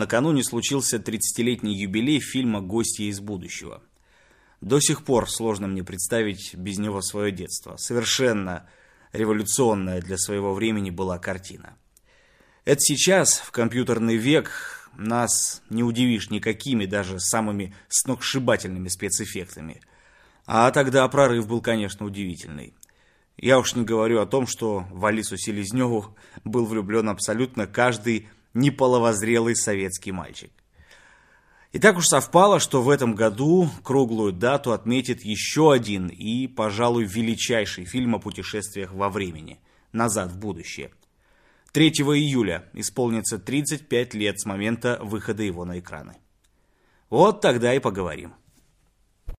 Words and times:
накануне 0.00 0.42
случился 0.42 0.96
30-летний 0.96 1.76
юбилей 1.76 2.18
фильма 2.18 2.60
«Гостья 2.60 3.04
из 3.04 3.20
будущего». 3.20 3.82
До 4.60 4.80
сих 4.80 5.04
пор 5.04 5.30
сложно 5.30 5.68
мне 5.68 5.84
представить 5.84 6.54
без 6.54 6.78
него 6.78 7.00
свое 7.02 7.30
детство. 7.30 7.76
Совершенно 7.76 8.68
революционная 9.12 10.02
для 10.02 10.18
своего 10.18 10.52
времени 10.54 10.90
была 10.90 11.18
картина. 11.18 11.76
Это 12.64 12.80
сейчас, 12.80 13.38
в 13.38 13.52
компьютерный 13.52 14.16
век, 14.16 14.88
нас 14.96 15.62
не 15.70 15.82
удивишь 15.82 16.30
никакими 16.30 16.84
даже 16.86 17.20
самыми 17.20 17.74
сногсшибательными 17.88 18.88
спецэффектами. 18.88 19.80
А 20.46 20.70
тогда 20.72 21.06
прорыв 21.08 21.46
был, 21.46 21.60
конечно, 21.60 22.04
удивительный. 22.04 22.74
Я 23.36 23.58
уж 23.58 23.74
не 23.74 23.84
говорю 23.84 24.20
о 24.20 24.26
том, 24.26 24.46
что 24.46 24.84
в 24.90 25.04
Алису 25.06 25.36
Селезневу 25.38 26.14
был 26.44 26.66
влюблен 26.66 27.08
абсолютно 27.08 27.66
каждый 27.66 28.28
неполовозрелый 28.54 29.56
советский 29.56 30.12
мальчик. 30.12 30.50
И 31.72 31.78
так 31.78 31.96
уж 31.96 32.06
совпало, 32.06 32.58
что 32.58 32.82
в 32.82 32.90
этом 32.90 33.14
году 33.14 33.70
круглую 33.84 34.32
дату 34.32 34.72
отметит 34.72 35.24
еще 35.24 35.72
один 35.72 36.08
и, 36.08 36.48
пожалуй, 36.48 37.04
величайший 37.04 37.84
фильм 37.84 38.16
о 38.16 38.18
путешествиях 38.18 38.92
во 38.92 39.08
времени 39.08 39.60
«Назад 39.92 40.32
в 40.32 40.38
будущее». 40.38 40.90
3 41.72 41.90
июля 41.90 42.64
исполнится 42.72 43.38
35 43.38 44.14
лет 44.14 44.40
с 44.40 44.46
момента 44.46 44.98
выхода 45.00 45.44
его 45.44 45.64
на 45.64 45.78
экраны. 45.78 46.16
Вот 47.08 47.40
тогда 47.40 47.72
и 47.74 47.78
поговорим. 47.78 48.34